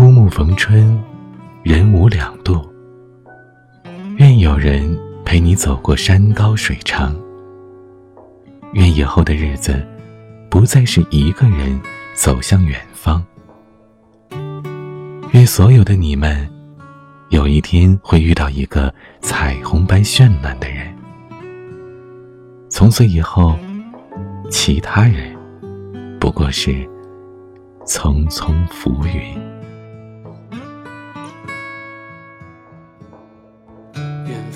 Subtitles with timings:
[0.00, 0.98] 枯木逢春，
[1.62, 2.66] 人无两度。
[4.16, 7.14] 愿有人陪你走过山高水长。
[8.72, 9.86] 愿以后的日子，
[10.48, 11.78] 不再是一个人
[12.14, 13.22] 走向远方。
[15.32, 16.50] 愿所有的你们，
[17.28, 20.90] 有一天会遇到一个彩虹般绚烂的人。
[22.70, 23.54] 从此以后，
[24.50, 25.36] 其他人
[26.18, 26.88] 不过是
[27.84, 29.38] 匆匆浮云。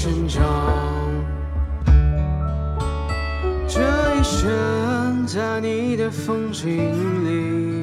[0.00, 0.44] 生长，
[3.66, 3.80] 这
[4.14, 6.68] 一生在你的风景
[7.26, 7.77] 里。